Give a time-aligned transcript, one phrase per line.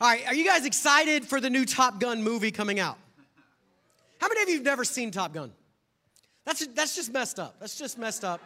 [0.00, 2.96] All right, are you guys excited for the new Top Gun movie coming out?
[4.20, 5.50] How many of you have never seen Top Gun?
[6.44, 7.56] That's, that's just messed up.
[7.58, 8.40] That's just messed up.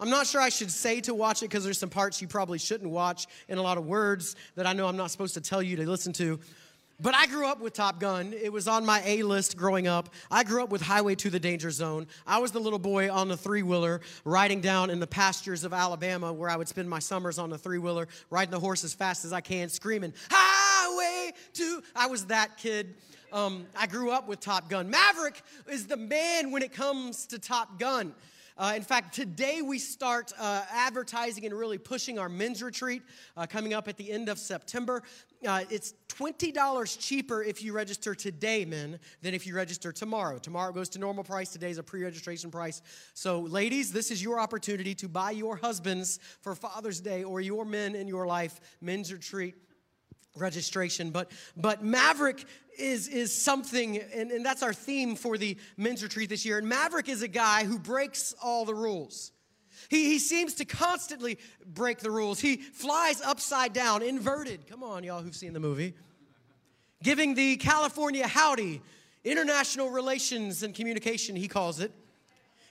[0.00, 2.58] I'm not sure I should say to watch it because there's some parts you probably
[2.58, 5.60] shouldn't watch and a lot of words that I know I'm not supposed to tell
[5.60, 6.38] you to listen to.
[7.02, 8.32] But I grew up with Top Gun.
[8.32, 10.08] It was on my A list growing up.
[10.30, 12.06] I grew up with Highway to the Danger Zone.
[12.28, 15.72] I was the little boy on the three wheeler riding down in the pastures of
[15.72, 18.94] Alabama where I would spend my summers on the three wheeler, riding the horse as
[18.94, 21.82] fast as I can, screaming, Highway to.
[21.96, 22.94] I was that kid.
[23.32, 24.88] Um, I grew up with Top Gun.
[24.88, 28.14] Maverick is the man when it comes to Top Gun.
[28.62, 33.02] Uh, in fact, today we start uh, advertising and really pushing our men's retreat
[33.36, 35.02] uh, coming up at the end of September.
[35.44, 40.38] Uh, it's $20 cheaper if you register today, men, than if you register tomorrow.
[40.38, 41.50] Tomorrow goes to normal price.
[41.50, 42.82] Today's a pre registration price.
[43.14, 47.64] So, ladies, this is your opportunity to buy your husbands for Father's Day or your
[47.64, 49.56] men in your life men's retreat
[50.36, 52.46] registration but but maverick
[52.78, 56.58] is is something and, and that's our theme for the men's retreat this year.
[56.58, 59.32] And maverick is a guy who breaks all the rules.
[59.88, 62.40] He, he seems to constantly break the rules.
[62.40, 64.66] He flies upside down inverted.
[64.66, 65.94] Come on y'all who've seen the movie.
[67.02, 68.80] Giving the california howdy
[69.24, 71.92] international relations and communication he calls it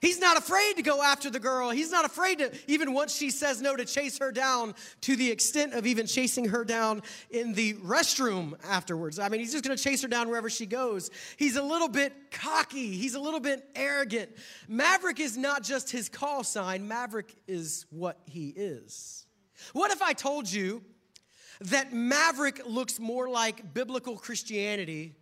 [0.01, 1.69] He's not afraid to go after the girl.
[1.69, 5.29] He's not afraid to, even once she says no, to chase her down to the
[5.29, 9.19] extent of even chasing her down in the restroom afterwards.
[9.19, 11.11] I mean, he's just gonna chase her down wherever she goes.
[11.37, 14.31] He's a little bit cocky, he's a little bit arrogant.
[14.67, 19.27] Maverick is not just his call sign, Maverick is what he is.
[19.73, 20.81] What if I told you
[21.61, 25.15] that Maverick looks more like biblical Christianity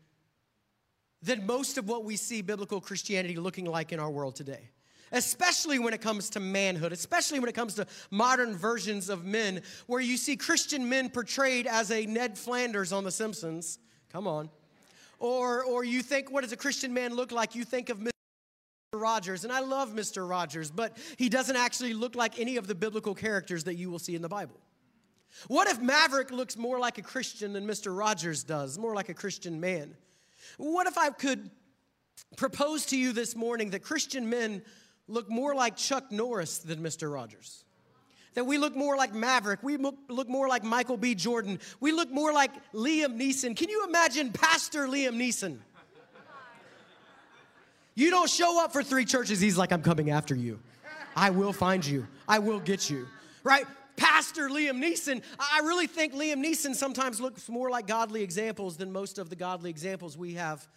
[1.22, 4.70] than most of what we see biblical Christianity looking like in our world today.
[5.12, 9.64] Especially when it comes to manhood, especially when it comes to modern versions of men,
[9.88, 13.80] where you see Christian men portrayed as a Ned Flanders on The Simpsons.
[14.12, 14.50] Come on.
[15.18, 17.56] Or, or you think, what does a Christian man look like?
[17.56, 18.12] You think of Mr.
[18.94, 20.30] Rogers, and I love Mr.
[20.30, 24.00] Rogers, but he doesn't actually look like any of the biblical characters that you will
[24.00, 24.60] see in the Bible.
[25.48, 27.96] What if Maverick looks more like a Christian than Mr.
[27.98, 29.96] Rogers does, more like a Christian man?
[30.58, 31.50] What if I could
[32.38, 34.62] propose to you this morning that Christian men
[35.08, 37.12] look more like Chuck Norris than Mr.
[37.12, 37.64] Rogers?
[38.36, 39.64] That we look more like Maverick.
[39.64, 41.16] We look more like Michael B.
[41.16, 41.60] Jordan.
[41.80, 43.56] We look more like Liam Neeson.
[43.56, 45.58] Can you imagine Pastor Liam Neeson?
[47.96, 50.60] You don't show up for three churches, he's like, I'm coming after you.
[51.16, 52.08] I will find you.
[52.30, 53.08] I will get you.
[53.44, 53.66] Right?
[54.00, 55.22] Pastor Liam Neeson.
[55.38, 59.36] I really think Liam Neeson sometimes looks more like godly examples than most of the
[59.36, 60.68] godly examples we have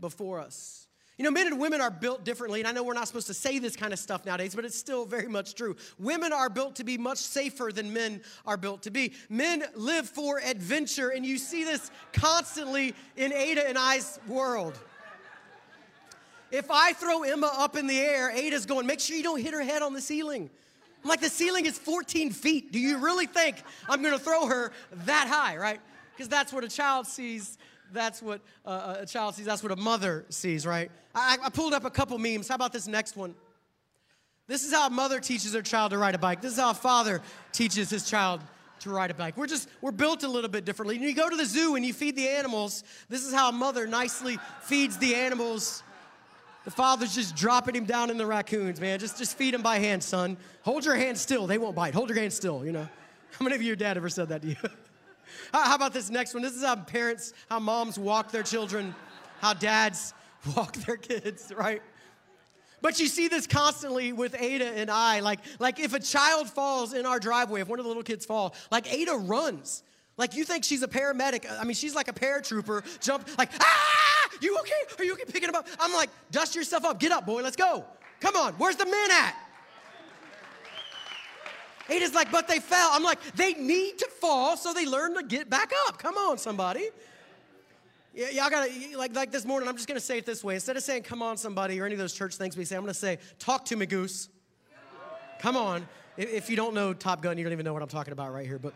[0.00, 0.86] before us.
[1.18, 3.34] You know, men and women are built differently, and I know we're not supposed to
[3.34, 5.76] say this kind of stuff nowadays, but it's still very much true.
[5.98, 9.12] Women are built to be much safer than men are built to be.
[9.28, 14.78] Men live for adventure, and you see this constantly in Ada and I's world.
[16.50, 19.52] If I throw Emma up in the air, Ada's going, make sure you don't hit
[19.52, 20.48] her head on the ceiling.
[21.02, 22.72] I'm like, the ceiling is 14 feet.
[22.72, 24.72] Do you really think I'm gonna throw her
[25.06, 25.80] that high, right?
[26.12, 27.58] Because that's what a child sees.
[27.92, 29.46] That's what uh, a child sees.
[29.46, 30.90] That's what a mother sees, right?
[31.14, 32.48] I, I pulled up a couple memes.
[32.48, 33.34] How about this next one?
[34.46, 36.40] This is how a mother teaches her child to ride a bike.
[36.40, 37.22] This is how a father
[37.52, 38.40] teaches his child
[38.80, 39.36] to ride a bike.
[39.36, 40.98] We're just, we're built a little bit differently.
[40.98, 43.86] You go to the zoo and you feed the animals, this is how a mother
[43.86, 45.82] nicely feeds the animals
[46.64, 48.98] the father's just dropping him down in the raccoons, man.
[48.98, 50.36] Just, just feed him by hand, son.
[50.62, 51.46] Hold your hand still.
[51.46, 51.94] They won't bite.
[51.94, 52.88] Hold your hand still, you know.
[53.38, 54.56] How many of your dad ever said that to you?
[55.52, 56.42] how about this next one?
[56.42, 58.94] This is how parents, how moms walk their children,
[59.40, 60.12] how dads
[60.56, 61.80] walk their kids, right?
[62.82, 65.20] But you see this constantly with Ada and I.
[65.20, 68.24] Like, like if a child falls in our driveway, if one of the little kids
[68.24, 69.82] fall, like Ada runs.
[70.20, 71.46] Like you think she's a paramedic.
[71.58, 72.84] I mean, she's like a paratrooper.
[73.00, 74.28] Jump like, ah!
[74.42, 74.72] You okay?
[74.98, 75.24] Are you okay?
[75.24, 75.66] Picking him up.
[75.80, 77.00] I'm like, dust yourself up.
[77.00, 77.42] Get up, boy.
[77.42, 77.86] Let's go.
[78.20, 78.52] Come on.
[78.54, 79.34] Where's the men at?
[81.88, 82.90] Ada's like, but they fell.
[82.92, 85.98] I'm like, they need to fall so they learn to get back up.
[85.98, 86.90] Come on, somebody.
[88.14, 89.70] Yeah, y'all gotta like like this morning.
[89.70, 90.54] I'm just gonna say it this way.
[90.54, 92.82] Instead of saying "come on, somebody" or any of those church things we say, I'm
[92.82, 94.28] gonna say "talk to me, goose."
[95.38, 95.88] Come on.
[96.16, 98.46] If you don't know Top Gun, you don't even know what I'm talking about right
[98.46, 98.58] here.
[98.58, 98.74] But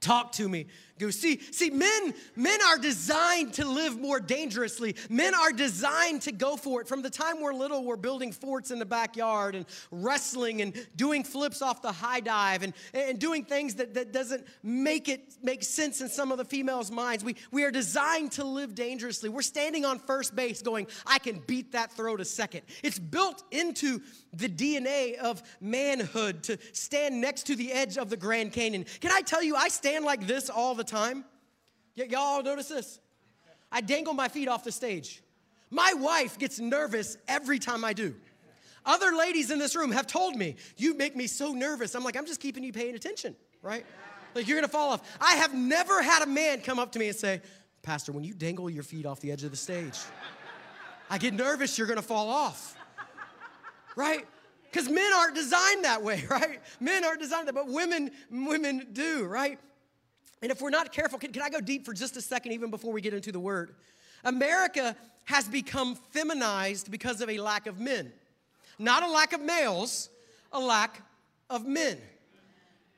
[0.00, 0.66] talk to me
[1.00, 1.10] go.
[1.10, 4.94] See, see, men, men are designed to live more dangerously.
[5.08, 6.86] Men are designed to go for it.
[6.86, 11.24] From the time we're little, we're building forts in the backyard and wrestling and doing
[11.24, 15.64] flips off the high dive and, and doing things that, that doesn't make it make
[15.64, 17.24] sense in some of the females' minds.
[17.24, 19.28] We, we are designed to live dangerously.
[19.28, 22.62] We're standing on first base going, I can beat that throw to second.
[22.82, 24.02] It's built into
[24.34, 28.84] the DNA of manhood to stand next to the edge of the Grand Canyon.
[29.00, 31.24] Can I tell you, I stand like this all the time.
[31.96, 33.00] Y- y'all notice this?
[33.72, 35.22] I dangle my feet off the stage.
[35.70, 38.14] My wife gets nervous every time I do.
[38.84, 41.94] Other ladies in this room have told me, You make me so nervous.
[41.94, 43.84] I'm like, I'm just keeping you paying attention, right?
[44.34, 45.02] Like, you're gonna fall off.
[45.20, 47.42] I have never had a man come up to me and say,
[47.82, 49.98] Pastor, when you dangle your feet off the edge of the stage,
[51.08, 52.76] I get nervous you're gonna fall off,
[53.96, 54.26] right?
[54.70, 56.60] Because men aren't designed that way, right?
[56.78, 59.58] Men aren't designed that, but women, women do, right?
[60.42, 62.70] And if we're not careful, can, can I go deep for just a second, even
[62.70, 63.74] before we get into the word?
[64.24, 68.12] America has become feminized because of a lack of men.
[68.78, 70.08] Not a lack of males,
[70.52, 71.02] a lack
[71.50, 71.98] of men.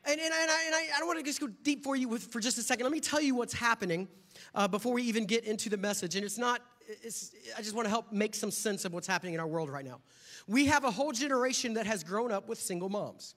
[0.05, 2.09] And, and, and, I, and I, I don't want to just go deep for you
[2.09, 2.85] with, for just a second.
[2.85, 4.09] Let me tell you what's happening
[4.55, 6.17] uh, before we even get into the message.
[6.17, 6.61] And it's not,
[7.03, 9.71] it's, I just want to help make some sense of what's happening in our world
[9.71, 10.01] right now.
[10.49, 13.35] We have a whole generation that has grown up with single moms.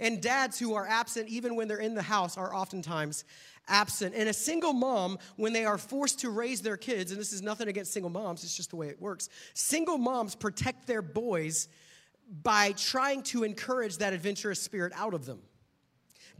[0.00, 3.24] And dads who are absent, even when they're in the house, are oftentimes
[3.68, 4.14] absent.
[4.16, 7.42] And a single mom, when they are forced to raise their kids, and this is
[7.42, 11.68] nothing against single moms, it's just the way it works, single moms protect their boys
[12.42, 15.40] by trying to encourage that adventurous spirit out of them.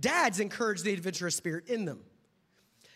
[0.00, 2.00] Dads encourage the adventurous spirit in them.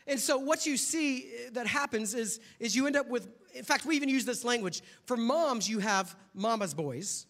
[0.06, 3.64] And so what you see eh, that happens is, is you end up with, in
[3.64, 4.82] fact, we even use this language.
[5.04, 7.26] For moms, you have mama's boys.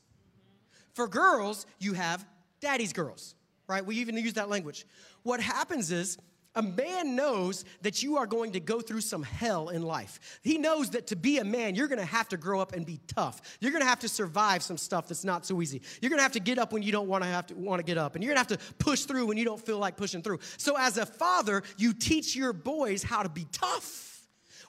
[0.94, 2.24] For girls, you have
[2.66, 3.36] daddy's girls,
[3.68, 3.86] right?
[3.86, 4.86] We even use that language.
[5.22, 6.18] What happens is
[6.56, 10.40] a man knows that you are going to go through some hell in life.
[10.42, 12.98] He knows that to be a man, you're gonna have to grow up and be
[13.06, 13.40] tough.
[13.60, 15.80] You're gonna have to survive some stuff that's not so easy.
[16.00, 18.16] You're gonna have to get up when you don't wanna have to wanna get up,
[18.16, 20.40] and you're gonna have to push through when you don't feel like pushing through.
[20.56, 24.15] So as a father, you teach your boys how to be tough.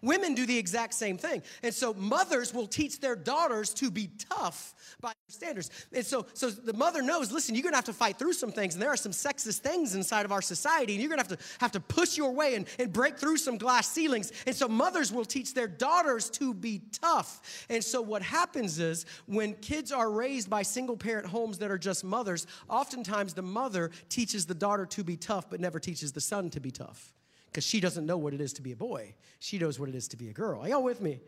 [0.02, 1.42] Women do the exact same thing.
[1.64, 5.70] And so mothers will teach their daughters to be tough by their standards.
[5.94, 8.74] And so, so the mother knows, listen, you're gonna have to fight through some things,
[8.74, 11.38] and there are some sexist things inside of our society, and you're gonna have to
[11.60, 14.32] have to push your way and, and break through some glass ceilings.
[14.46, 17.66] And so mothers will teach their daughters to be tough.
[17.70, 21.78] And so what happens is when kids are raised by single parent homes that are
[21.78, 26.22] just mothers, oftentimes the mother teaches the daughter to be tough, but never teaches the
[26.22, 27.14] son to be tough
[27.58, 29.16] because she doesn't know what it is to be a boy.
[29.40, 30.62] She knows what it is to be a girl.
[30.62, 31.20] Are y'all with me?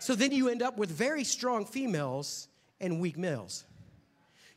[0.00, 2.48] So then you end up with very strong females
[2.80, 3.64] and weak males.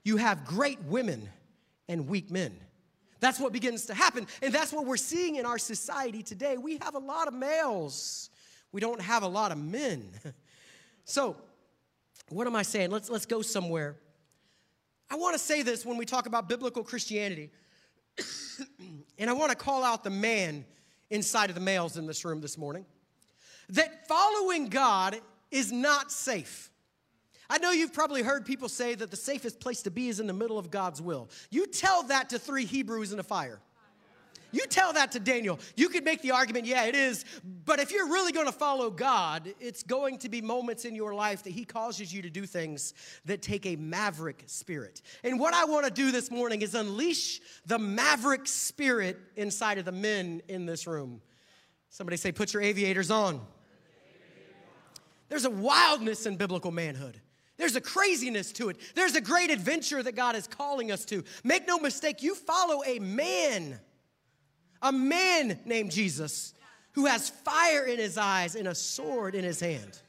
[0.04, 1.30] You have great women
[1.88, 2.58] and weak men.
[3.20, 4.26] That's what begins to happen.
[4.42, 6.58] And that's what we're seeing in our society today.
[6.58, 8.32] We have a lot of males,
[8.72, 10.10] we don't have a lot of men.
[11.10, 11.38] So,
[12.28, 12.92] what am I saying?
[12.92, 13.96] Let's, let's go somewhere.
[15.10, 17.50] I want to say this when we talk about biblical Christianity.
[19.18, 20.66] and I want to call out the man
[21.10, 22.86] inside of the males in this room this morning
[23.70, 25.20] that following God
[25.52, 26.70] is not safe.
[27.50, 30.28] I know you've probably heard people say that the safest place to be is in
[30.28, 31.30] the middle of God's will.
[31.50, 33.60] You tell that to three Hebrews in a fire.
[34.52, 35.60] You tell that to Daniel.
[35.76, 37.26] You could make the argument, yeah, it is.
[37.66, 41.14] But if you're really going to follow God, it's going to be moments in your
[41.14, 42.94] life that He causes you to do things
[43.26, 45.02] that take a maverick spirit.
[45.24, 49.86] And what I want to do this morning is unleash the maverick spirit inside of
[49.86, 51.22] the men in this room.
[51.90, 53.42] Somebody say, put your aviators on.
[55.30, 57.20] There's a wildness in biblical manhood.
[57.58, 58.78] There's a craziness to it.
[58.96, 61.24] There's a great adventure that God is calling us to.
[61.44, 63.80] Make no mistake, you follow a man
[64.82, 66.54] a man named Jesus
[66.94, 70.00] who has fire in his eyes and a sword in his hand.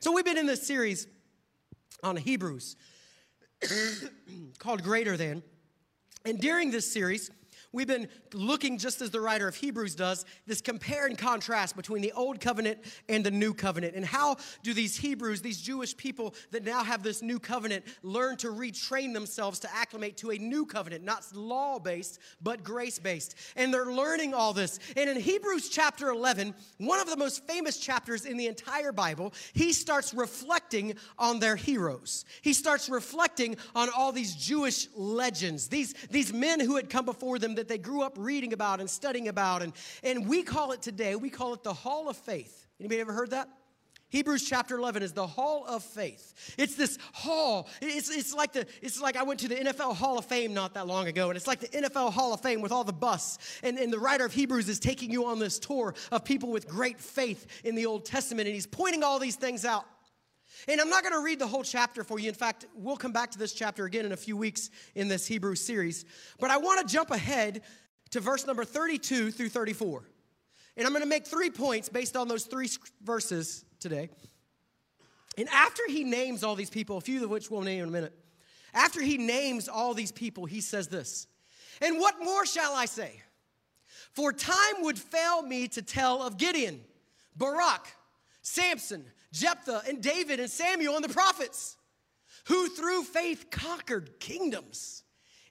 [0.00, 1.06] So we've been in this series
[2.02, 2.76] on Hebrews
[4.58, 5.42] called Greater Than.
[6.24, 7.30] And during this series,
[7.70, 12.00] We've been looking, just as the writer of Hebrews does, this compare and contrast between
[12.00, 12.78] the old covenant
[13.10, 13.94] and the new covenant.
[13.94, 18.38] And how do these Hebrews, these Jewish people that now have this new covenant, learn
[18.38, 23.34] to retrain themselves to acclimate to a new covenant, not law based, but grace based?
[23.54, 24.78] And they're learning all this.
[24.96, 29.34] And in Hebrews chapter 11, one of the most famous chapters in the entire Bible,
[29.52, 32.24] he starts reflecting on their heroes.
[32.40, 37.38] He starts reflecting on all these Jewish legends, these, these men who had come before
[37.38, 39.62] them that they grew up reading about and studying about.
[39.62, 39.72] And,
[40.02, 42.66] and we call it today, we call it the Hall of Faith.
[42.80, 43.48] Anybody ever heard that?
[44.10, 46.54] Hebrews chapter 11 is the hall of faith.
[46.56, 47.68] It's this hall.
[47.82, 50.72] It's, it's, like the, it's like I went to the NFL Hall of Fame not
[50.74, 53.60] that long ago, and it's like the NFL Hall of Fame with all the busts.
[53.62, 56.66] And, and the writer of Hebrews is taking you on this tour of people with
[56.66, 59.84] great faith in the Old Testament, and he's pointing all these things out.
[60.66, 62.28] And I'm not going to read the whole chapter for you.
[62.28, 65.26] In fact, we'll come back to this chapter again in a few weeks in this
[65.26, 66.04] Hebrew series.
[66.40, 67.62] But I want to jump ahead
[68.10, 70.02] to verse number 32 through 34.
[70.76, 72.68] And I'm going to make three points based on those three
[73.02, 74.10] verses today.
[75.36, 77.92] And after he names all these people, a few of which we'll name in a
[77.92, 78.12] minute,
[78.74, 81.26] after he names all these people, he says this
[81.80, 83.22] And what more shall I say?
[84.12, 86.80] For time would fail me to tell of Gideon,
[87.36, 87.86] Barak,
[88.42, 91.76] Samson, Jephthah, and David, and Samuel, and the prophets,
[92.46, 95.04] who through faith conquered kingdoms,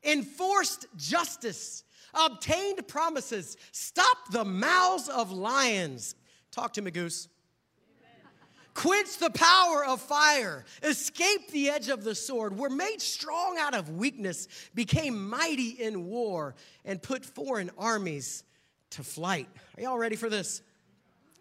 [0.03, 6.15] enforced justice, obtained promises, stopped the mouths of lions.
[6.51, 7.27] Talk to me, Goose.
[8.73, 13.73] Quenched the power of fire, escaped the edge of the sword, were made strong out
[13.73, 16.53] of weakness, became mighty in war,
[16.85, 18.43] and put foreign armies
[18.91, 19.49] to flight.
[19.75, 20.61] Are y'all ready for this?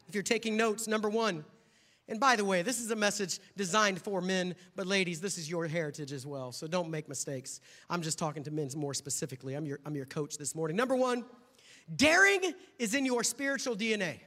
[0.09, 1.45] If you're taking notes, number one,
[2.09, 5.51] and by the way, this is a message designed for men, but ladies, this is
[5.51, 6.53] your heritage as well.
[6.53, 7.61] So don't make mistakes.
[7.91, 9.55] I'm just talking to men more specifically.
[9.55, 10.77] I'm your, I'm your coach this morning.
[10.77, 11.25] Number one,
[11.97, 14.21] daring is in your spiritual DNA.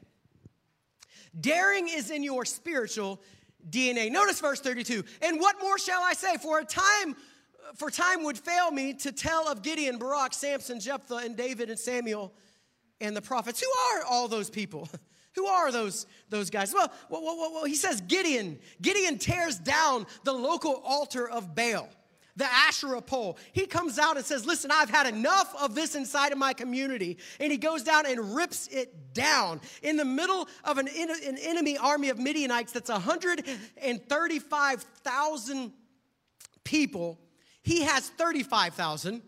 [1.40, 3.22] Daring is in your spiritual
[3.70, 4.12] DNA.
[4.12, 5.06] Notice verse 32.
[5.22, 6.36] And what more shall I say?
[6.36, 7.16] For a time,
[7.76, 11.80] for time would fail me to tell of Gideon, Barak, Samson, Jephthah, and David and
[11.80, 12.34] Samuel
[13.00, 13.62] and the prophets.
[13.62, 14.90] Who are all those people?
[15.40, 16.74] Who are those, those guys?
[16.74, 18.60] Well, well, well, well, he says Gideon.
[18.82, 21.88] Gideon tears down the local altar of Baal,
[22.36, 23.38] the Asherah pole.
[23.54, 27.20] He comes out and says, Listen, I've had enough of this inside of my community.
[27.40, 31.78] And he goes down and rips it down in the middle of an, an enemy
[31.78, 35.72] army of Midianites that's 135,000
[36.66, 37.18] people.
[37.64, 39.22] He has 35,000,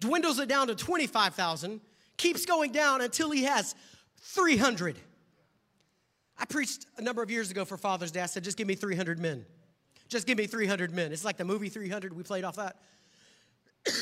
[0.00, 1.82] dwindles it down to 25,000,
[2.16, 3.74] keeps going down until he has
[4.22, 4.96] 300.
[6.40, 8.22] I preached a number of years ago for Father's Day.
[8.22, 9.44] I said, just give me 300 men.
[10.08, 11.12] Just give me 300 men.
[11.12, 12.16] It's like the movie 300.
[12.16, 12.76] We played off that.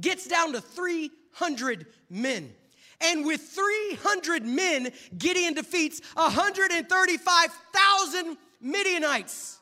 [0.00, 2.52] Gets down to 300 men.
[3.00, 9.58] And with 300 men, Gideon defeats 135,000 Midianites.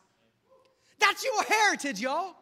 [1.01, 2.37] That's your heritage, y'all.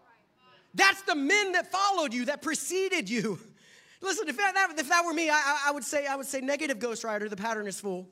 [0.74, 3.38] That's the men that followed you, that preceded you.
[4.02, 6.78] Listen, if that, if that were me, I, I, would say, I would say negative
[6.78, 8.08] Ghost Rider, the pattern is full.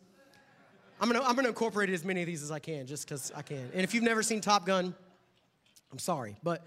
[1.00, 3.42] I'm gonna, I'm gonna incorporate as many of these as I can, just because I
[3.42, 3.70] can.
[3.72, 4.94] And if you've never seen Top Gun,
[5.92, 6.64] I'm sorry, but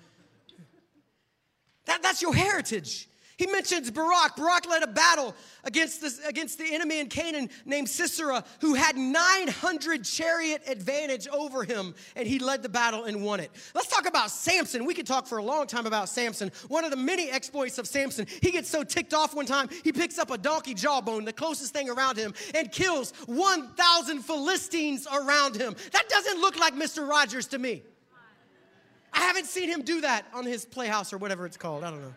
[1.86, 3.10] that, that's your heritage.
[3.42, 4.36] He mentions Barak.
[4.36, 5.34] Barak led a battle
[5.64, 11.96] against, against the enemy in Canaan named Sisera, who had 900 chariot advantage over him,
[12.16, 13.50] and he led the battle and won it.
[13.74, 14.86] Let's talk about Samson.
[14.86, 16.52] We could talk for a long time about Samson.
[16.68, 18.28] One of the many exploits of Samson.
[18.44, 21.74] He gets so ticked off one time, he picks up a donkey jawbone, the closest
[21.74, 25.76] thing around him, and kills 1,000 Philistines around him.
[25.94, 27.10] That doesn't look like Mr.
[27.10, 27.82] Rogers to me.
[29.12, 31.84] I haven't seen him do that on his playhouse or whatever it's called.
[31.84, 32.14] I don't know.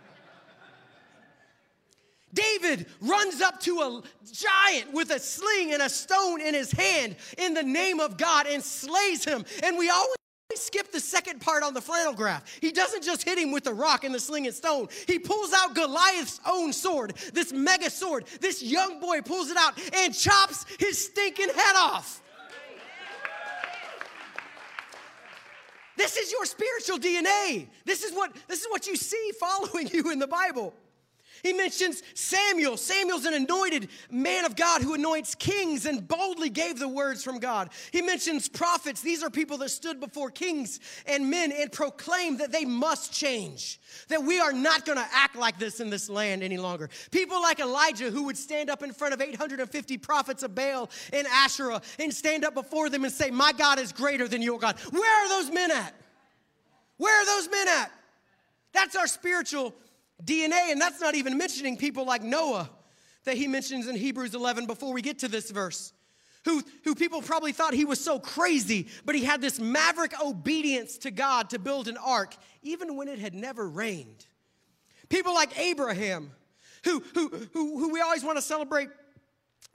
[2.35, 7.17] David runs up to a giant with a sling and a stone in his hand
[7.39, 9.45] in the name of God and slays him.
[9.63, 10.17] And we always
[10.55, 12.45] skip the second part on the flannel graph.
[12.61, 14.89] He doesn't just hit him with the rock and the sling and stone.
[15.07, 18.27] He pulls out Goliath's own sword, this mega sword.
[18.41, 22.21] This young boy pulls it out and chops his stinking head off.
[25.97, 27.69] This is your spiritual DNA.
[27.85, 30.75] This is what this is what you see following you in the Bible.
[31.45, 32.79] He mentions Samuel.
[32.79, 37.39] Samuel's an anointed man of God who anoints kings and boldly gave the words from
[37.39, 37.69] God.
[37.93, 39.03] He mentions prophets.
[39.03, 43.79] These are people that stood before kings and men and proclaimed that they must change,
[44.09, 46.89] that we are not going to act like this in this land any longer.
[47.11, 51.27] People like Elijah who would stand up in front of 850 prophets of Baal and
[51.27, 54.81] Asherah and stand up before them and say, My God is greater than your God.
[54.91, 55.95] Where are those men at?
[56.97, 57.93] Where are those men at?
[58.73, 59.75] That's our spiritual
[60.23, 62.71] DNA, and that's not even mentioning people like Noah
[63.25, 65.93] that he mentions in Hebrews 11 before we get to this verse.
[66.45, 70.99] Who, who people probably thought he was so crazy, but he had this maverick obedience
[70.99, 74.27] to God to build an ark, even when it had never rained.
[75.09, 76.31] People like Abraham,
[76.85, 78.91] who, who, who, who we always want to celebrate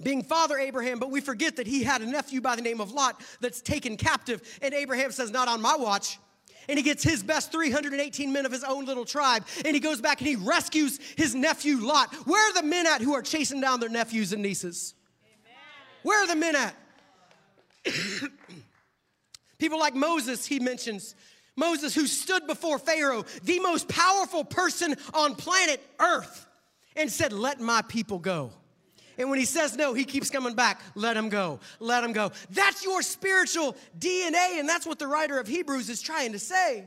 [0.01, 2.91] being Father Abraham, but we forget that he had a nephew by the name of
[2.91, 4.41] Lot that's taken captive.
[4.62, 6.19] And Abraham says, Not on my watch
[6.68, 10.01] and he gets his best 318 men of his own little tribe, and he goes
[10.01, 12.13] back and he rescues his nephew Lot.
[12.25, 14.94] Where are the men at who are chasing down their nephews and nieces?
[15.24, 15.58] Amen.
[16.04, 16.75] Where are the men at?
[19.58, 21.16] People like Moses, he mentions.
[21.56, 26.48] Moses, who stood before Pharaoh, the most powerful person on planet Earth,
[26.96, 28.51] and said, Let my people go.
[29.20, 30.82] And when he says no, he keeps coming back.
[30.96, 31.60] Let him go.
[31.80, 32.32] Let him go.
[32.52, 36.86] That's your spiritual DNA, and that's what the writer of Hebrews is trying to say.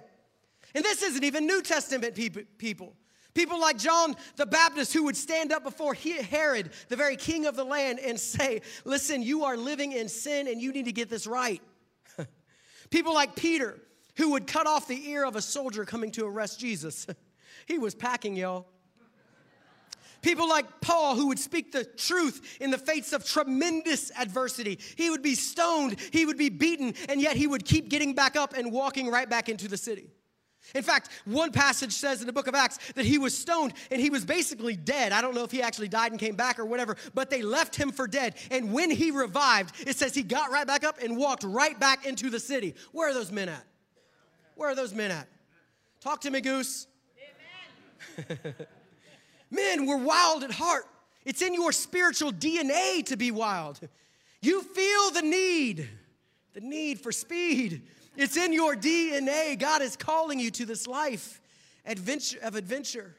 [0.74, 2.14] And this isn't even New Testament
[2.56, 2.94] people.
[3.34, 7.54] People like John the Baptist who would stand up before Herod, the very king of
[7.54, 11.10] the land, and say, Listen, you are living in sin and you need to get
[11.10, 11.60] this right.
[12.90, 13.78] People like Peter
[14.16, 17.06] who would cut off the ear of a soldier coming to arrest Jesus.
[17.66, 18.66] he was packing, y'all.
[20.22, 24.78] People like Paul, who would speak the truth in the face of tremendous adversity.
[24.96, 28.36] He would be stoned, he would be beaten, and yet he would keep getting back
[28.36, 30.10] up and walking right back into the city.
[30.76, 34.00] In fact, one passage says in the book of Acts that he was stoned and
[34.00, 35.12] he was basically dead.
[35.12, 37.74] I don't know if he actually died and came back or whatever, but they left
[37.74, 38.36] him for dead.
[38.50, 42.06] And when he revived, it says he got right back up and walked right back
[42.06, 42.74] into the city.
[42.92, 43.64] Where are those men at?
[44.54, 45.28] Where are those men at?
[46.00, 46.86] Talk to me, Goose.
[49.52, 50.86] Men, we're wild at heart.
[51.24, 53.78] It's in your spiritual DNA to be wild.
[54.40, 55.88] You feel the need,
[56.54, 57.82] the need for speed.
[58.16, 59.58] It's in your DNA.
[59.58, 61.40] God is calling you to this life
[61.84, 63.14] adventure, of adventure.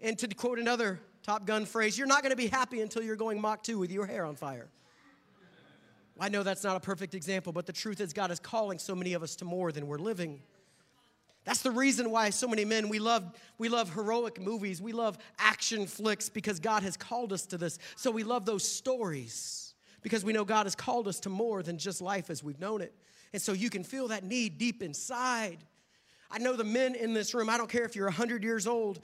[0.00, 3.16] And to quote another Top Gun phrase, you're not going to be happy until you're
[3.16, 4.68] going Mach 2 with your hair on fire.
[6.18, 8.94] I know that's not a perfect example, but the truth is, God is calling so
[8.94, 10.42] many of us to more than we're living.
[11.44, 13.24] That's the reason why so many men we love
[13.58, 14.80] we love heroic movies.
[14.80, 17.78] We love action flicks because God has called us to this.
[17.96, 21.78] So we love those stories because we know God has called us to more than
[21.78, 22.94] just life as we've known it.
[23.32, 25.58] And so you can feel that need deep inside.
[26.30, 29.00] I know the men in this room, I don't care if you're 100 years old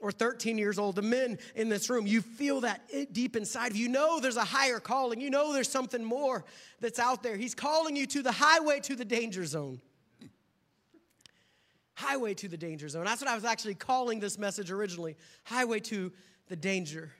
[0.00, 3.74] or 13 years old, the men in this room, you feel that deep inside.
[3.74, 5.20] You know there's a higher calling.
[5.20, 6.44] You know there's something more
[6.80, 7.36] that's out there.
[7.36, 9.80] He's calling you to the highway to the danger zone
[11.94, 13.04] highway to the danger zone.
[13.04, 16.12] That's what I was actually calling this message originally highway to
[16.48, 17.12] the danger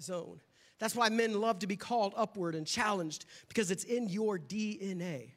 [0.00, 0.40] zone.
[0.78, 5.30] That's why men love to be called upward and challenged because it's in your DNA.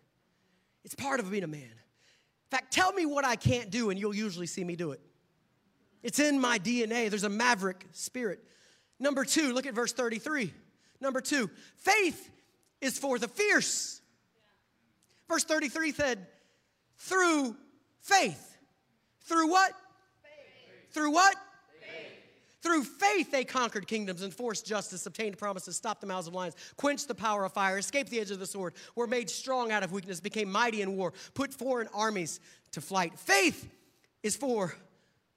[0.83, 1.61] It's part of being a man.
[1.61, 5.01] In fact, tell me what I can't do and you'll usually see me do it.
[6.01, 7.09] It's in my DNA.
[7.09, 8.43] There's a maverick spirit.
[8.99, 10.53] Number two, look at verse 33.
[11.01, 12.31] Number two, faith
[12.81, 14.01] is for the fierce.
[15.27, 16.27] Verse 33 said,
[16.97, 17.55] through
[17.99, 18.46] faith.
[19.27, 19.73] Through what?
[20.23, 20.93] Faith.
[20.93, 21.35] Through what?
[22.61, 27.07] Through faith, they conquered kingdoms, enforced justice, obtained promises, stopped the mouths of lions, quenched
[27.07, 29.91] the power of fire, escaped the edge of the sword, were made strong out of
[29.91, 32.39] weakness, became mighty in war, put foreign armies
[32.71, 33.17] to flight.
[33.17, 33.69] Faith
[34.23, 34.75] is for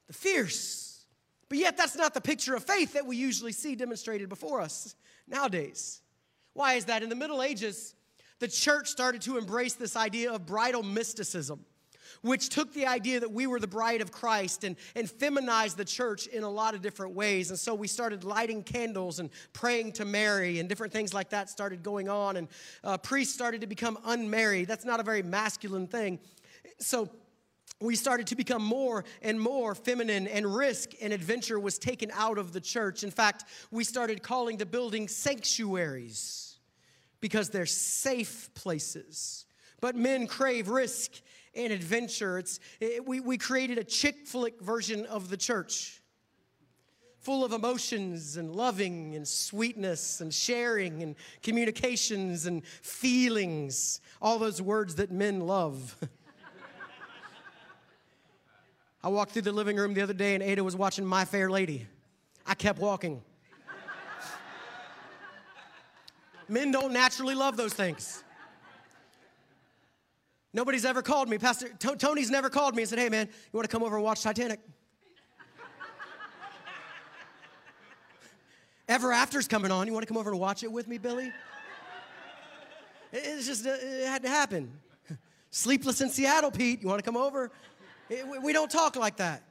[0.07, 1.05] the fierce.
[1.49, 4.97] But yet, that's not the picture of faith that we usually see demonstrated before us
[5.29, 6.01] nowadays.
[6.55, 7.03] Why is that?
[7.03, 7.95] In the Middle Ages,
[8.39, 11.65] the church started to embrace this idea of bridal mysticism
[12.23, 15.85] which took the idea that we were the bride of Christ and, and feminized the
[15.85, 17.51] church in a lot of different ways.
[17.51, 21.51] And so we started lighting candles and praying to Mary, and different things like that
[21.51, 22.37] started going on.
[22.37, 22.49] And
[22.85, 24.69] uh, priests started to become unmarried.
[24.69, 26.19] That's not a very masculine thing.
[26.79, 27.09] So
[27.81, 32.37] we started to become more and more feminine, and risk and adventure was taken out
[32.37, 33.03] of the church.
[33.03, 36.59] In fact, we started calling the building sanctuaries
[37.21, 39.47] because they're safe places.
[39.81, 41.13] But men crave risk
[41.55, 42.39] and adventure.
[42.39, 46.01] It's, it, we, we created a chick flick version of the church,
[47.19, 54.63] full of emotions and loving and sweetness and sharing and communications and feelings, all those
[54.63, 55.97] words that men love.
[59.03, 61.51] I walked through the living room the other day and Ada was watching My Fair
[61.51, 61.87] Lady.
[62.47, 63.23] I kept walking.
[66.49, 68.23] Men don't naturally love those things.
[70.53, 71.39] Nobody's ever called me.
[71.39, 73.97] Pastor T- Tony's never called me and said, "Hey, man, you want to come over
[73.97, 74.59] and watch Titanic?"
[78.89, 79.87] Ever After's coming on.
[79.87, 81.33] You want to come over and watch it with me, Billy?
[83.13, 84.71] It's just uh, it had to happen.
[85.51, 86.81] Sleepless in Seattle, Pete.
[86.81, 87.51] You want to come over?
[88.41, 89.43] we don't talk like that.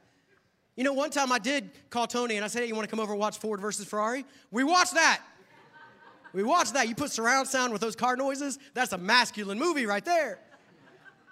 [0.76, 2.90] You know, one time I did call Tony and I said, "Hey, you want to
[2.90, 5.20] come over and watch Ford versus Ferrari?" We watched that.
[6.32, 6.88] We watched that.
[6.88, 8.58] You put surround sound with those car noises.
[8.72, 10.38] That's a masculine movie right there.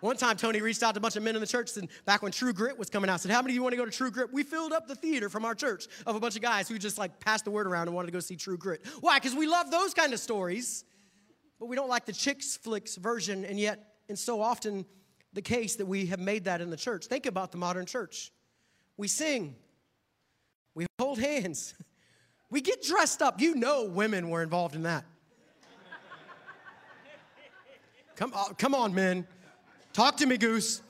[0.01, 2.23] One time, Tony reached out to a bunch of men in the church, and back
[2.23, 3.91] when True Grit was coming out, said, "How many of you want to go to
[3.91, 6.69] True Grit?" We filled up the theater from our church of a bunch of guys
[6.69, 8.87] who just like passed the word around and wanted to go see True Grit.
[9.01, 9.19] Why?
[9.19, 10.85] Because we love those kind of stories,
[11.59, 13.45] but we don't like the chicks flicks version.
[13.45, 14.87] And yet, it's so often,
[15.33, 17.07] the case that we have made that in the church.
[17.07, 18.33] Think about the modern church.
[18.97, 19.57] We sing,
[20.75, 21.75] we hold hands,
[22.51, 23.41] we get dressed up.
[23.41, 25.05] You know, women were involved in that.
[28.17, 29.29] Come on, come on, men.
[29.99, 30.81] Talk to me, Goose.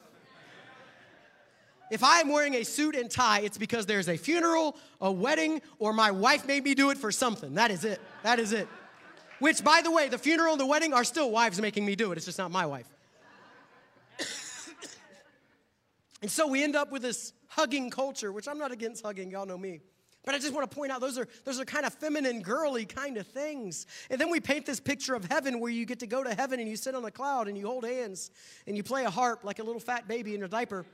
[1.90, 5.94] If I'm wearing a suit and tie, it's because there's a funeral, a wedding, or
[5.94, 7.54] my wife made me do it for something.
[7.54, 8.02] That is it.
[8.22, 8.68] That is it.
[9.38, 12.12] Which, by the way, the funeral and the wedding are still wives making me do
[12.12, 12.18] it.
[12.18, 12.86] It's just not my wife.
[16.20, 19.30] and so we end up with this hugging culture, which I'm not against hugging.
[19.30, 19.80] Y'all know me.
[20.28, 22.84] But I just want to point out those are those are kind of feminine, girly
[22.84, 23.86] kind of things.
[24.10, 26.60] And then we paint this picture of heaven where you get to go to heaven
[26.60, 28.30] and you sit on a cloud and you hold hands
[28.66, 30.84] and you play a harp like a little fat baby in a diaper.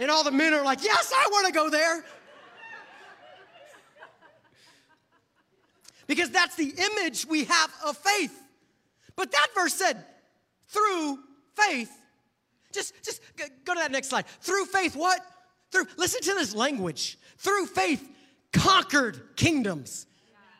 [0.00, 2.04] and all the men are like, "Yes, I want to go there."
[6.08, 8.36] because that's the image we have of faith.
[9.14, 10.04] But that verse said,
[10.66, 11.20] through
[11.54, 11.96] faith.
[12.72, 13.22] Just, just
[13.64, 14.26] go to that next slide.
[14.40, 15.20] Through faith, what?
[15.70, 17.18] Through, listen to this language.
[17.38, 18.06] Through faith,
[18.52, 20.06] conquered kingdoms.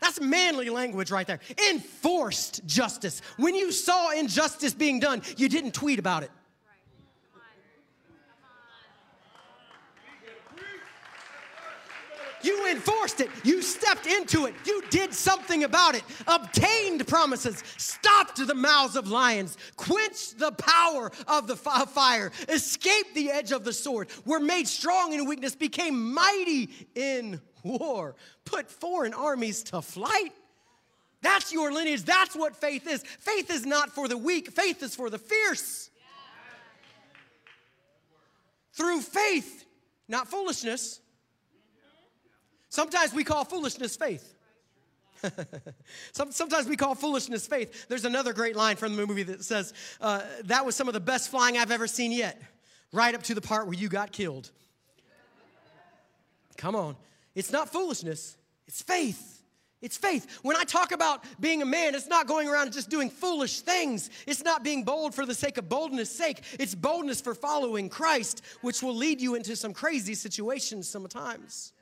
[0.01, 1.41] That's manly language right there.
[1.71, 3.21] Enforced justice.
[3.37, 6.31] When you saw injustice being done, you didn't tweet about it.
[12.43, 13.31] You enforced it.
[13.45, 14.55] You stepped into it.
[14.65, 16.03] You did something about it.
[16.27, 17.63] Obtained promises.
[17.77, 19.57] Stopped the mouths of lions.
[19.77, 22.33] Quenched the power of the fire.
[22.49, 24.09] Escaped the edge of the sword.
[24.25, 25.55] Were made strong in weakness.
[25.55, 28.17] Became mighty in war.
[28.45, 30.33] Put foreign armies to flight.
[31.23, 32.05] That's your lineage.
[32.05, 33.03] That's what faith is.
[33.03, 35.91] Faith is not for the weak, faith is for the fierce.
[38.73, 39.67] Through faith,
[40.09, 41.01] not foolishness
[42.71, 44.35] Sometimes we call foolishness faith.
[46.13, 47.87] Sometimes we call foolishness faith.
[47.89, 51.01] There's another great line from the movie that says, uh, That was some of the
[51.01, 52.41] best flying I've ever seen yet,
[52.93, 54.51] right up to the part where you got killed.
[56.57, 56.97] Come on.
[57.35, 59.37] It's not foolishness, it's faith.
[59.83, 60.41] It's faith.
[60.43, 64.11] When I talk about being a man, it's not going around just doing foolish things.
[64.27, 66.43] It's not being bold for the sake of boldness' sake.
[66.59, 71.73] It's boldness for following Christ, which will lead you into some crazy situations sometimes.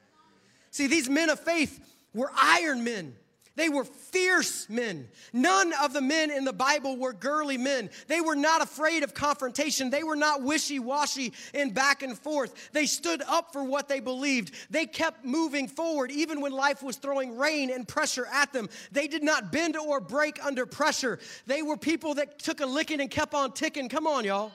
[0.79, 3.17] See, these men of faith were iron men.
[3.57, 5.09] They were fierce men.
[5.33, 7.91] None of the men in the Bible were girly men.
[8.07, 9.91] They were not afraid of confrontation.
[9.91, 12.71] They were not wishy washy and back and forth.
[12.71, 14.55] They stood up for what they believed.
[14.71, 18.69] They kept moving forward even when life was throwing rain and pressure at them.
[18.93, 21.19] They did not bend or break under pressure.
[21.49, 23.88] They were people that took a licking and kept on ticking.
[23.88, 24.53] Come on, y'all.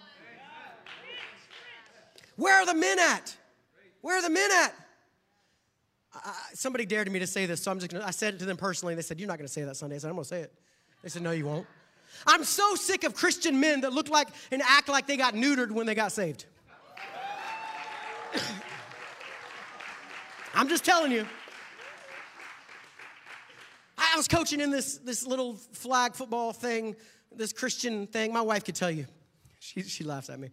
[2.37, 3.35] Where are the men at?
[3.99, 4.73] Where are the men at?
[6.13, 8.45] I, somebody dared me to say this, so I'm just gonna, I said it to
[8.45, 8.95] them personally.
[8.95, 9.95] They said, You're not gonna say that Sunday.
[9.95, 10.53] I said, I'm gonna say it.
[11.01, 11.65] They said, No, you won't.
[12.27, 15.71] I'm so sick of Christian men that look like and act like they got neutered
[15.71, 16.45] when they got saved.
[20.53, 21.25] I'm just telling you.
[23.97, 26.95] I was coaching in this, this little flag football thing,
[27.35, 28.31] this Christian thing.
[28.31, 29.07] My wife could tell you.
[29.59, 30.51] She, she laughs at me.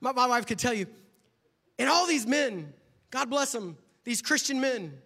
[0.00, 0.86] My, my wife could tell you.
[1.78, 2.74] And all these men,
[3.10, 4.98] God bless them, these Christian men.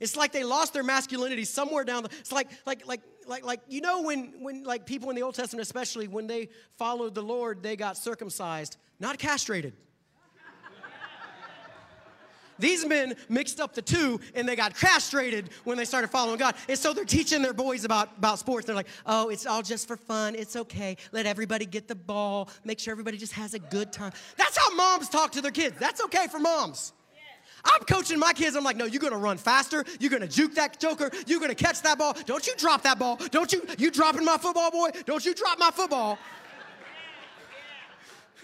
[0.00, 3.60] It's like they lost their masculinity somewhere down the it's like like like like like
[3.68, 7.22] you know when when like people in the Old Testament especially when they followed the
[7.22, 9.74] Lord they got circumcised, not castrated.
[12.58, 16.54] These men mixed up the two and they got castrated when they started following God.
[16.68, 18.66] And so they're teaching their boys about, about sports.
[18.66, 20.34] They're like, oh, it's all just for fun.
[20.34, 20.96] It's okay.
[21.12, 22.48] Let everybody get the ball.
[22.64, 24.12] Make sure everybody just has a good time.
[24.36, 25.76] That's how moms talk to their kids.
[25.78, 26.92] That's okay for moms.
[27.64, 28.56] I'm coaching my kids.
[28.56, 29.84] I'm like, no, you're gonna run faster.
[29.98, 31.10] You're gonna juke that joker.
[31.26, 32.14] You're gonna catch that ball.
[32.26, 33.18] Don't you drop that ball.
[33.30, 34.90] Don't you, you dropping my football, boy?
[35.06, 36.18] Don't you drop my football.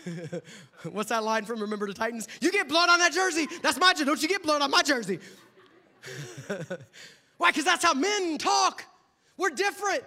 [0.90, 2.28] What's that line from Remember the Titans?
[2.40, 3.46] You get blood on that jersey.
[3.62, 4.06] That's my jersey.
[4.06, 5.18] Don't you get blood on my jersey.
[7.36, 7.50] Why?
[7.50, 8.84] Because that's how men talk.
[9.36, 10.04] We're different.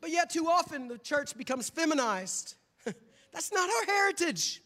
[0.00, 2.56] But yet, too often, the church becomes feminized.
[3.32, 4.60] that's not our heritage.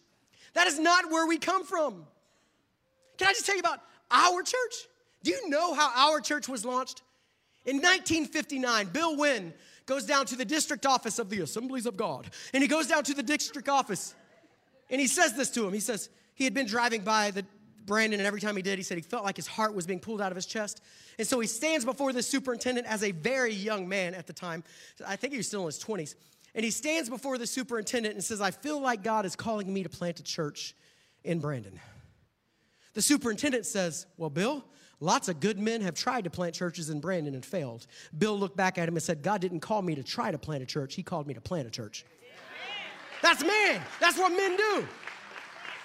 [0.54, 2.06] That is not where we come from.
[3.16, 4.74] Can I just tell you about our church?
[5.22, 7.02] Do you know how our church was launched?
[7.64, 9.52] In 1959, Bill Wynn
[9.86, 12.30] goes down to the district office of the Assemblies of God.
[12.52, 14.14] And he goes down to the district office
[14.90, 15.72] and he says this to him.
[15.72, 17.44] He says, he had been driving by the
[17.86, 20.00] Brandon, and every time he did, he said he felt like his heart was being
[20.00, 20.82] pulled out of his chest.
[21.18, 24.64] And so he stands before the superintendent as a very young man at the time.
[25.06, 26.16] I think he was still in his 20s.
[26.54, 29.82] And he stands before the superintendent and says, I feel like God is calling me
[29.84, 30.74] to plant a church
[31.22, 31.78] in Brandon.
[32.96, 34.64] The superintendent says, Well, Bill,
[35.00, 37.86] lots of good men have tried to plant churches in Brandon and failed.
[38.16, 40.62] Bill looked back at him and said, God didn't call me to try to plant
[40.62, 42.06] a church, He called me to plant a church.
[43.20, 43.82] That's men.
[44.00, 44.88] That's what men do.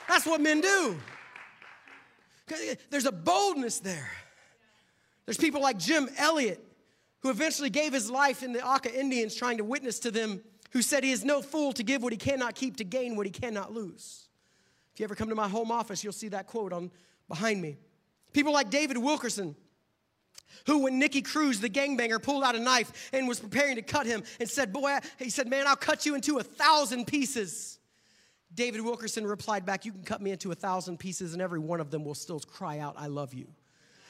[0.07, 0.97] That's what men do.
[2.89, 4.09] There's a boldness there.
[5.25, 6.63] There's people like Jim Elliot,
[7.23, 10.81] who eventually gave his life in the Auca Indians trying to witness to them, who
[10.81, 13.33] said he is no fool to give what he cannot keep to gain what he
[13.33, 14.29] cannot lose.
[15.01, 16.91] You ever come to my home office, you'll see that quote on
[17.27, 17.75] behind me.
[18.33, 19.55] People like David Wilkerson,
[20.67, 24.05] who, when Nicky Cruz, the gangbanger, pulled out a knife and was preparing to cut
[24.05, 27.79] him and said, Boy, he said, Man, I'll cut you into a thousand pieces.
[28.53, 31.79] David Wilkerson replied back, You can cut me into a thousand pieces, and every one
[31.79, 33.47] of them will still cry out, I love you.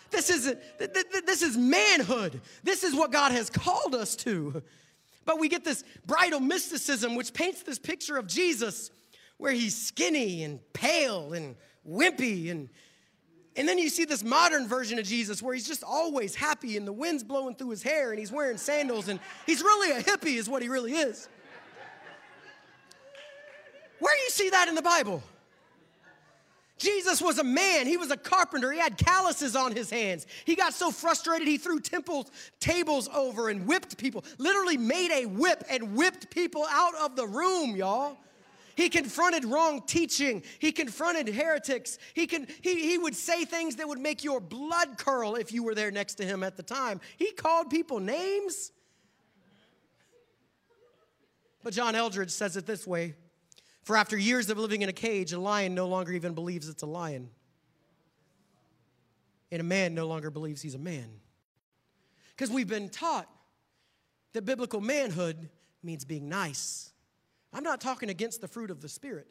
[0.10, 2.42] This isn't, this is manhood.
[2.66, 4.62] This is what God has called us to.
[5.24, 8.92] But we get this bridal mysticism, which paints this picture of Jesus
[9.42, 11.56] where he's skinny and pale and
[11.90, 12.70] wimpy and
[13.56, 16.86] And then you see this modern version of Jesus where he's just always happy and
[16.88, 20.38] the wind's blowing through his hair and he's wearing sandals and he's really a hippie,
[20.38, 21.28] is what he really is.
[23.98, 25.24] Where do you see that in the Bible?
[26.78, 27.88] Jesus was a man.
[27.88, 28.72] He was a carpenter.
[28.72, 30.28] He had calluses on his hands.
[30.46, 34.24] He got so frustrated he threw temple tables over and whipped people.
[34.38, 38.20] Literally made a whip and whipped people out of the room, y'all.
[38.76, 40.44] He confronted wrong teaching.
[40.60, 41.98] He confronted heretics.
[42.14, 45.64] He, can, he, he would say things that would make your blood curl if you
[45.64, 47.02] were there next to him at the time.
[47.18, 48.72] He called people names.
[51.64, 53.16] But John Eldredge says it this way
[53.84, 56.84] For after years of living in a cage, a lion no longer even believes it's
[56.84, 57.30] a lion.
[59.52, 61.10] And a man no longer believes he's a man.
[62.30, 63.28] Because we've been taught
[64.34, 65.50] that biblical manhood
[65.84, 66.91] means being nice
[67.54, 69.28] I'm not talking against the fruit of the Spirit.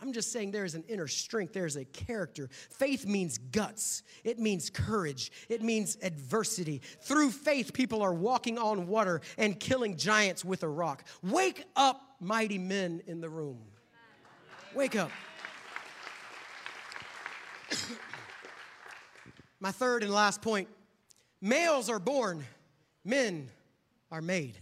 [0.00, 2.48] I'm just saying there is an inner strength, there's a character.
[2.70, 6.82] Faith means guts, it means courage, it means adversity.
[7.02, 11.04] Through faith, people are walking on water and killing giants with a rock.
[11.22, 13.58] Wake up, mighty men in the room.
[14.74, 15.10] Wake up.
[19.60, 20.68] My third and last point
[21.40, 22.44] males are born,
[23.04, 23.48] men
[24.10, 24.54] are made.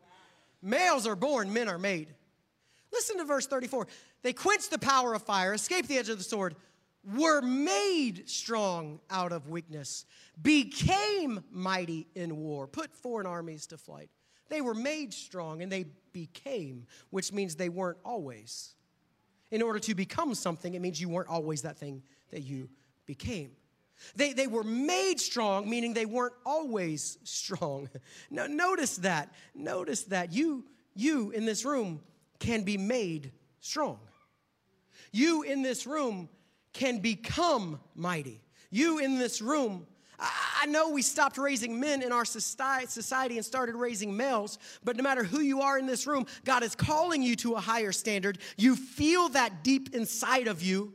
[0.62, 2.08] males are born, men are made.
[2.92, 3.86] Listen to verse 34.
[4.22, 6.56] They quenched the power of fire, escaped the edge of the sword,
[7.04, 10.04] were made strong out of weakness,
[10.40, 14.10] became mighty in war, put foreign armies to flight.
[14.48, 18.74] They were made strong and they became, which means they weren't always.
[19.50, 22.68] In order to become something, it means you weren't always that thing that you
[23.06, 23.52] became.
[24.14, 27.88] They, they were made strong, meaning they weren't always strong.
[28.30, 29.32] Now, notice that.
[29.54, 30.32] Notice that.
[30.32, 32.00] You, you in this room
[32.38, 33.98] can be made strong.
[35.12, 36.28] You in this room
[36.72, 38.42] can become mighty.
[38.70, 39.86] You in this room,
[40.20, 45.02] I know we stopped raising men in our society and started raising males, but no
[45.02, 48.38] matter who you are in this room, God is calling you to a higher standard.
[48.56, 50.94] You feel that deep inside of you,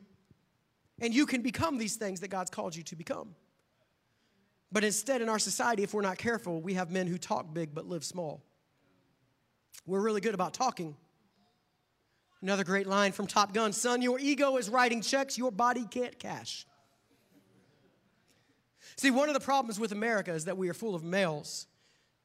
[1.02, 3.36] and you can become these things that God's called you to become.
[4.72, 7.74] But instead, in our society, if we're not careful, we have men who talk big
[7.74, 8.44] but live small.
[9.86, 10.96] We're really good about talking,
[12.44, 16.20] Another great line from Top Gun Son, your ego is writing checks your body can't
[16.20, 16.66] cash.
[18.98, 21.68] See, one of the problems with America is that we are full of males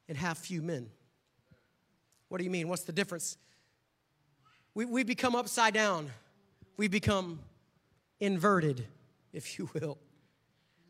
[0.09, 0.89] and have few men.
[2.27, 2.67] What do you mean?
[2.67, 3.37] What's the difference?
[4.73, 6.11] We, we become upside down,
[6.75, 7.39] we become
[8.19, 8.85] inverted,
[9.31, 9.97] if you will.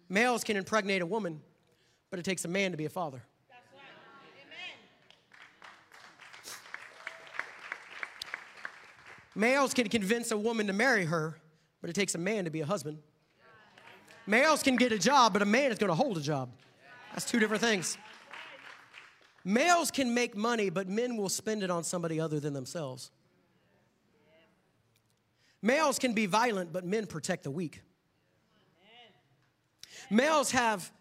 [0.09, 1.39] Males can impregnate a woman,
[2.09, 3.21] but it takes a man to be a father.
[9.35, 11.39] Males can convince a woman to marry her,
[11.81, 12.99] but it takes a man to be a husband.
[14.27, 16.51] Males can get a job, but a man is going to hold a job.
[17.11, 17.97] That's two different things.
[19.43, 23.11] Males can make money, but men will spend it on somebody other than themselves.
[25.61, 27.81] Males can be violent, but men protect the weak.
[30.09, 30.91] Males have,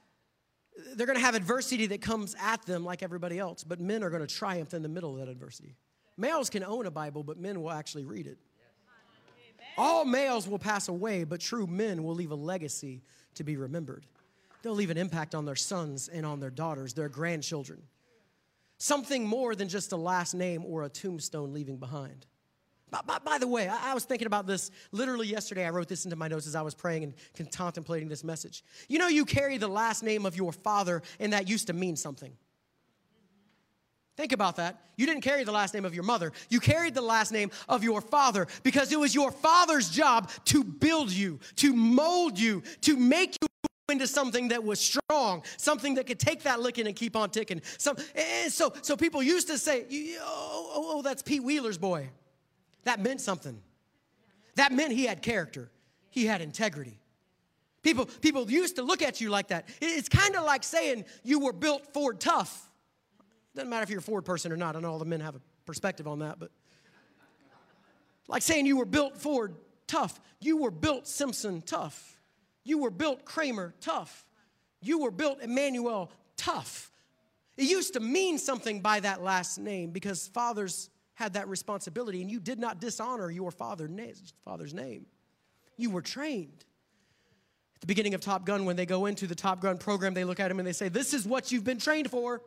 [0.95, 4.11] they're going to have adversity that comes at them like everybody else, but men are
[4.11, 5.77] going to triumph in the middle of that adversity.
[6.19, 8.39] Males can own a Bible, but men will actually read it.
[9.79, 13.03] All males will pass away, but true men will leave a legacy
[13.35, 14.05] to be remembered.
[14.63, 17.81] They'll leave an impact on their sons and on their daughters, their grandchildren.
[18.79, 22.27] Something more than just a last name or a tombstone leaving behind.
[22.91, 25.65] By, by, by the way, I, I, was thinking about this literally yesterday.
[25.65, 28.65] I wrote this into my notes as I was praying and contemplating this message.
[28.89, 31.97] You know, you carry the last name of your father, and that used to mean
[31.97, 32.33] something.
[34.19, 34.81] Think about that.
[34.97, 36.33] You didn't carry the last name of your mother.
[36.49, 40.65] You carried the last name of your father because it was your father's job to
[40.65, 43.49] build you, to mold you, to make you
[43.89, 47.63] into something that was strong, something that could take that licking and keep on ticking.
[47.79, 49.87] Some, and so, so people used to say,
[50.21, 52.09] oh, oh, oh, that's Pete Wheeler's boy.
[52.83, 53.63] That meant something.
[54.57, 55.71] That meant he had character.
[56.11, 56.99] He had integrity.
[57.83, 59.69] People, people used to look at you like that.
[59.81, 62.68] It's kind of like saying you were built Ford tough.
[63.59, 64.77] Doesn't matter if you're a Ford person or not.
[64.77, 66.53] I know all the men have a perspective on that, but
[68.29, 69.57] like saying you were built Ford
[69.89, 70.21] tough.
[70.39, 72.21] You were built Simpson tough.
[72.63, 74.25] You were built Kramer tough.
[74.81, 76.93] You were built Emmanuel tough.
[77.57, 82.31] It used to mean something by that last name because fathers had that responsibility, and
[82.31, 83.91] you did not dishonor your father,
[84.45, 85.07] father's name.
[85.77, 86.65] You were trained.
[87.75, 90.23] At the beginning of Top Gun, when they go into the Top Gun program, they
[90.23, 92.41] look at him and they say, This is what you've been trained for.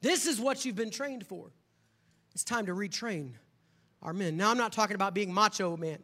[0.00, 1.50] This is what you've been trained for.
[2.32, 3.32] It's time to retrain
[4.02, 4.36] our men.
[4.36, 5.98] Now, I'm not talking about being macho man.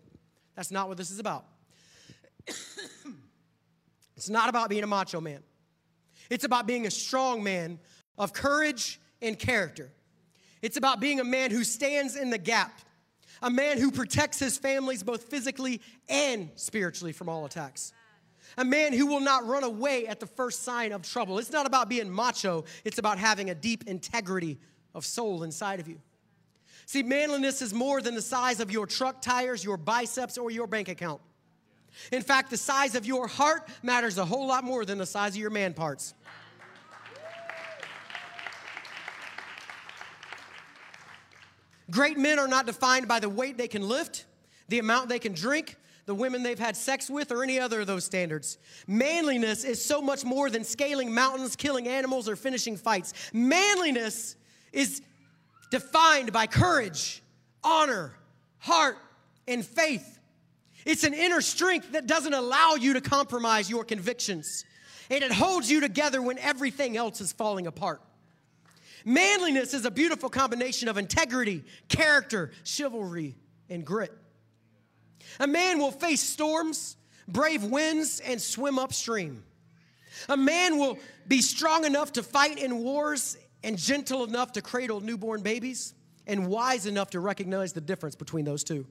[0.54, 1.46] That's not what this is about.
[4.16, 5.42] It's not about being a macho man.
[6.30, 7.78] It's about being a strong man
[8.18, 9.92] of courage and character.
[10.62, 12.80] It's about being a man who stands in the gap,
[13.42, 17.92] a man who protects his families both physically and spiritually from all attacks.
[18.56, 21.38] A man who will not run away at the first sign of trouble.
[21.38, 24.58] It's not about being macho, it's about having a deep integrity
[24.94, 26.00] of soul inside of you.
[26.86, 30.66] See, manliness is more than the size of your truck tires, your biceps, or your
[30.66, 31.20] bank account.
[32.12, 35.32] In fact, the size of your heart matters a whole lot more than the size
[35.32, 36.14] of your man parts.
[41.90, 44.24] Great men are not defined by the weight they can lift,
[44.68, 45.76] the amount they can drink,
[46.06, 48.58] the women they've had sex with, or any other of those standards.
[48.86, 53.12] Manliness is so much more than scaling mountains, killing animals, or finishing fights.
[53.32, 54.36] Manliness
[54.72, 55.02] is
[55.70, 57.22] defined by courage,
[57.64, 58.14] honor,
[58.58, 58.96] heart,
[59.48, 60.18] and faith.
[60.84, 64.64] It's an inner strength that doesn't allow you to compromise your convictions,
[65.10, 68.00] and it holds you together when everything else is falling apart.
[69.04, 73.34] Manliness is a beautiful combination of integrity, character, chivalry,
[73.68, 74.12] and grit.
[75.40, 76.96] A man will face storms,
[77.28, 79.44] brave winds, and swim upstream.
[80.28, 80.98] A man will
[81.28, 85.94] be strong enough to fight in wars and gentle enough to cradle newborn babies
[86.26, 88.86] and wise enough to recognize the difference between those two.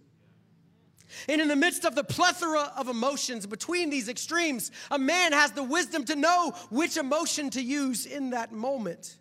[1.27, 5.51] And in the midst of the plethora of emotions between these extremes, a man has
[5.51, 9.17] the wisdom to know which emotion to use in that moment.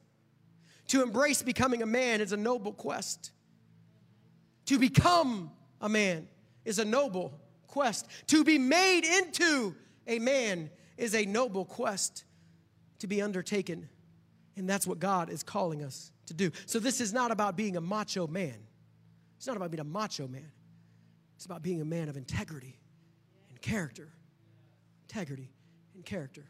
[0.89, 3.33] To embrace becoming a man is a noble quest.
[4.67, 6.29] To become a man
[6.65, 8.07] is a noble quest.
[8.29, 9.75] To be made into
[10.07, 12.25] a man is a noble quest
[13.01, 13.89] to be undertaken.
[14.57, 16.51] And that's what God is calling us to do.
[16.67, 18.57] So this is not about being a macho man.
[19.37, 20.51] It's not about being a macho man.
[21.37, 22.79] It's about being a man of integrity
[23.51, 24.09] and character.
[25.09, 25.51] Integrity
[25.95, 26.45] and character.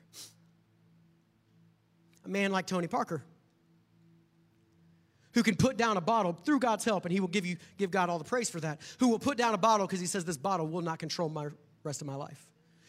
[2.24, 3.24] A man like Tony Parker
[5.34, 7.90] who can put down a bottle through God's help, and he will give you give
[7.90, 8.80] God all the praise for that.
[9.00, 11.48] Who will put down a bottle because he says this bottle will not control my
[11.82, 12.46] rest of my life,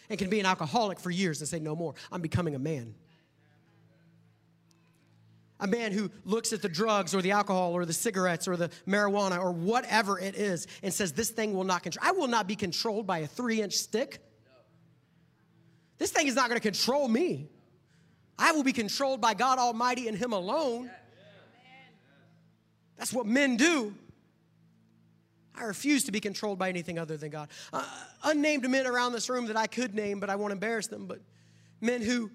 [0.10, 1.96] and can be an alcoholic for years and say no more.
[2.12, 2.96] I'm becoming a man.
[5.62, 8.70] A man who looks at the drugs or the alcohol or the cigarettes or the
[8.86, 12.06] marijuana or whatever it is and says, This thing will not control.
[12.06, 14.20] I will not be controlled by a three inch stick.
[15.98, 17.50] This thing is not going to control me.
[18.38, 20.92] I will be controlled by God Almighty and Him alone.
[22.98, 23.94] That's what men do.
[25.58, 27.50] I refuse to be controlled by anything other than God.
[27.72, 27.86] Uh,
[28.24, 31.22] unnamed men around this room that I could name, but I won't embarrass them, but
[31.80, 32.30] men who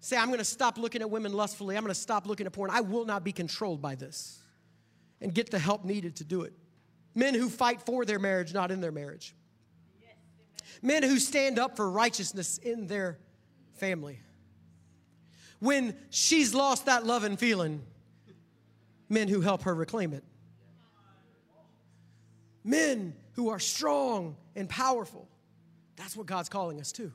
[0.00, 2.52] say, I'm going to stop looking at women lustfully, I'm going to stop looking at
[2.52, 2.70] porn.
[2.70, 4.40] I will not be controlled by this
[5.20, 6.52] and get the help needed to do it.
[7.14, 9.34] Men who fight for their marriage, not in their marriage.
[10.80, 13.18] Men who stand up for righteousness in their
[13.74, 14.20] family.
[15.58, 17.82] When she's lost that love and feeling,
[19.08, 20.24] men who help her reclaim it.
[22.64, 25.28] Men who are strong and powerful.
[25.96, 27.12] That's what God's calling us to.